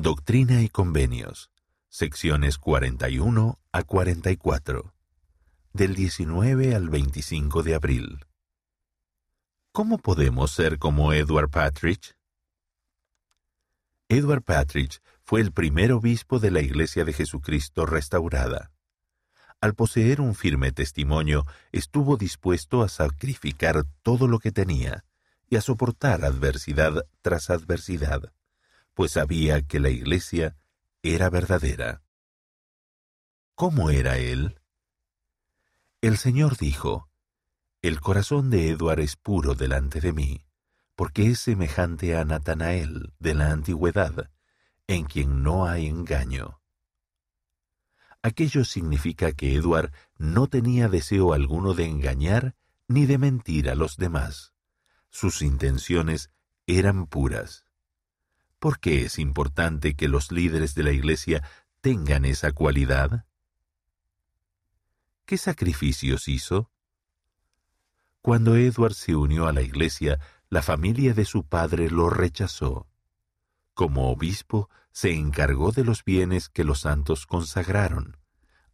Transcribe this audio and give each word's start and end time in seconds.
Doctrina 0.00 0.62
y 0.62 0.68
Convenios, 0.68 1.50
secciones 1.88 2.56
41 2.56 3.58
a 3.72 3.82
44, 3.82 4.94
del 5.72 5.96
19 5.96 6.76
al 6.76 6.88
25 6.88 7.64
de 7.64 7.74
abril. 7.74 8.24
¿Cómo 9.72 9.98
podemos 9.98 10.52
ser 10.52 10.78
como 10.78 11.12
Edward 11.12 11.50
Patridge? 11.50 12.14
Edward 14.08 14.42
Patridge 14.42 15.00
fue 15.24 15.40
el 15.40 15.50
primer 15.50 15.90
obispo 15.90 16.38
de 16.38 16.52
la 16.52 16.60
Iglesia 16.60 17.04
de 17.04 17.12
Jesucristo 17.12 17.84
restaurada. 17.84 18.70
Al 19.60 19.74
poseer 19.74 20.20
un 20.20 20.36
firme 20.36 20.70
testimonio, 20.70 21.44
estuvo 21.72 22.16
dispuesto 22.16 22.82
a 22.82 22.88
sacrificar 22.88 23.82
todo 24.02 24.28
lo 24.28 24.38
que 24.38 24.52
tenía 24.52 25.04
y 25.50 25.56
a 25.56 25.60
soportar 25.60 26.24
adversidad 26.24 27.04
tras 27.20 27.50
adversidad 27.50 28.32
pues 28.98 29.12
sabía 29.12 29.62
que 29.62 29.78
la 29.78 29.90
iglesia 29.90 30.56
era 31.04 31.30
verdadera. 31.30 32.02
¿Cómo 33.54 33.90
era 33.90 34.18
él? 34.18 34.60
El 36.00 36.16
Señor 36.16 36.56
dijo, 36.56 37.08
El 37.80 38.00
corazón 38.00 38.50
de 38.50 38.70
Eduard 38.70 38.98
es 38.98 39.14
puro 39.14 39.54
delante 39.54 40.00
de 40.00 40.12
mí, 40.12 40.44
porque 40.96 41.28
es 41.28 41.38
semejante 41.38 42.16
a 42.16 42.24
Natanael 42.24 43.14
de 43.20 43.34
la 43.34 43.52
antigüedad, 43.52 44.32
en 44.88 45.04
quien 45.04 45.44
no 45.44 45.66
hay 45.66 45.86
engaño. 45.86 46.60
Aquello 48.20 48.64
significa 48.64 49.30
que 49.30 49.54
Eduard 49.54 49.92
no 50.16 50.48
tenía 50.48 50.88
deseo 50.88 51.34
alguno 51.34 51.72
de 51.72 51.84
engañar 51.84 52.56
ni 52.88 53.06
de 53.06 53.18
mentir 53.18 53.70
a 53.70 53.76
los 53.76 53.96
demás. 53.96 54.54
Sus 55.08 55.40
intenciones 55.40 56.32
eran 56.66 57.06
puras. 57.06 57.67
¿Por 58.58 58.80
qué 58.80 59.02
es 59.02 59.18
importante 59.18 59.94
que 59.94 60.08
los 60.08 60.32
líderes 60.32 60.74
de 60.74 60.82
la 60.82 60.92
Iglesia 60.92 61.42
tengan 61.80 62.24
esa 62.24 62.52
cualidad? 62.52 63.24
¿Qué 65.24 65.38
sacrificios 65.38 66.26
hizo? 66.26 66.70
Cuando 68.20 68.56
Edward 68.56 68.94
se 68.94 69.14
unió 69.14 69.46
a 69.46 69.52
la 69.52 69.62
Iglesia, 69.62 70.18
la 70.50 70.62
familia 70.62 71.14
de 71.14 71.24
su 71.24 71.44
padre 71.44 71.88
lo 71.90 72.10
rechazó. 72.10 72.88
Como 73.74 74.10
obispo, 74.10 74.68
se 74.90 75.12
encargó 75.12 75.70
de 75.70 75.84
los 75.84 76.04
bienes 76.04 76.48
que 76.48 76.64
los 76.64 76.80
santos 76.80 77.26
consagraron. 77.26 78.16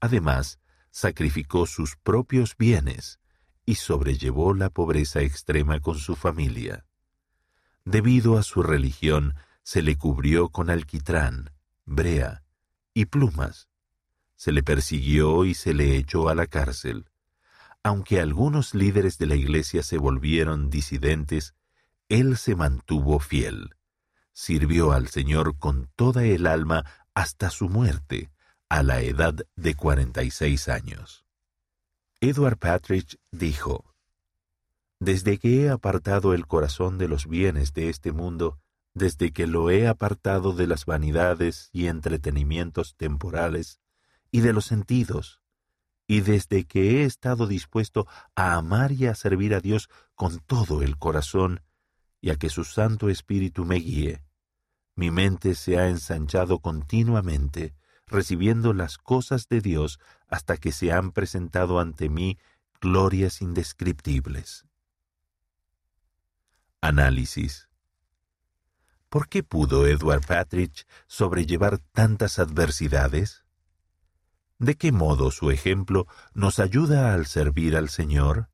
Además, 0.00 0.60
sacrificó 0.90 1.66
sus 1.66 1.96
propios 1.96 2.56
bienes 2.56 3.20
y 3.66 3.74
sobrellevó 3.74 4.54
la 4.54 4.70
pobreza 4.70 5.20
extrema 5.20 5.80
con 5.80 5.98
su 5.98 6.16
familia. 6.16 6.86
Debido 7.84 8.38
a 8.38 8.42
su 8.42 8.62
religión, 8.62 9.34
se 9.64 9.82
le 9.82 9.96
cubrió 9.96 10.50
con 10.50 10.68
alquitrán, 10.68 11.50
brea 11.86 12.44
y 12.92 13.06
plumas. 13.06 13.68
Se 14.36 14.52
le 14.52 14.62
persiguió 14.62 15.46
y 15.46 15.54
se 15.54 15.72
le 15.72 15.96
echó 15.96 16.28
a 16.28 16.34
la 16.34 16.46
cárcel. 16.46 17.10
Aunque 17.82 18.20
algunos 18.20 18.74
líderes 18.74 19.18
de 19.18 19.26
la 19.26 19.36
iglesia 19.36 19.82
se 19.82 19.96
volvieron 19.96 20.68
disidentes, 20.68 21.54
él 22.10 22.36
se 22.36 22.54
mantuvo 22.54 23.18
fiel. 23.18 23.74
Sirvió 24.32 24.92
al 24.92 25.08
Señor 25.08 25.58
con 25.58 25.88
toda 25.96 26.24
el 26.24 26.46
alma 26.46 26.84
hasta 27.14 27.48
su 27.48 27.68
muerte, 27.70 28.30
a 28.68 28.82
la 28.82 29.00
edad 29.00 29.34
de 29.56 29.74
cuarenta 29.74 30.24
y 30.24 30.30
seis 30.30 30.68
años. 30.68 31.24
Edward 32.20 32.58
Patridge 32.58 33.18
dijo, 33.30 33.94
Desde 34.98 35.38
que 35.38 35.62
he 35.62 35.70
apartado 35.70 36.34
el 36.34 36.46
corazón 36.46 36.98
de 36.98 37.08
los 37.08 37.26
bienes 37.26 37.72
de 37.72 37.88
este 37.88 38.12
mundo, 38.12 38.58
desde 38.94 39.32
que 39.32 39.46
lo 39.46 39.70
he 39.70 39.88
apartado 39.88 40.52
de 40.52 40.68
las 40.68 40.86
vanidades 40.86 41.68
y 41.72 41.88
entretenimientos 41.88 42.94
temporales 42.96 43.80
y 44.30 44.40
de 44.40 44.52
los 44.52 44.66
sentidos, 44.66 45.40
y 46.06 46.20
desde 46.20 46.64
que 46.64 47.02
he 47.02 47.04
estado 47.04 47.46
dispuesto 47.46 48.06
a 48.36 48.54
amar 48.54 48.92
y 48.92 49.06
a 49.06 49.14
servir 49.14 49.54
a 49.54 49.60
Dios 49.60 49.88
con 50.14 50.38
todo 50.38 50.82
el 50.82 50.96
corazón, 50.96 51.62
y 52.20 52.30
a 52.30 52.36
que 52.36 52.48
su 52.48 52.64
Santo 52.64 53.08
Espíritu 53.10 53.64
me 53.64 53.76
guíe, 53.76 54.22
mi 54.94 55.10
mente 55.10 55.56
se 55.56 55.78
ha 55.78 55.88
ensanchado 55.88 56.60
continuamente, 56.60 57.74
recibiendo 58.06 58.72
las 58.72 58.96
cosas 58.96 59.48
de 59.48 59.60
Dios 59.60 59.98
hasta 60.28 60.56
que 60.56 60.72
se 60.72 60.92
han 60.92 61.10
presentado 61.10 61.80
ante 61.80 62.08
mí 62.08 62.38
glorias 62.80 63.42
indescriptibles. 63.42 64.66
Análisis 66.80 67.68
¿Por 69.14 69.28
qué 69.28 69.44
pudo 69.44 69.86
Edward 69.86 70.26
Patridge 70.26 70.88
sobrellevar 71.06 71.78
tantas 71.78 72.40
adversidades? 72.40 73.44
¿De 74.58 74.74
qué 74.74 74.90
modo 74.90 75.30
su 75.30 75.52
ejemplo 75.52 76.08
nos 76.32 76.58
ayuda 76.58 77.14
al 77.14 77.26
servir 77.26 77.76
al 77.76 77.90
Señor? 77.90 78.48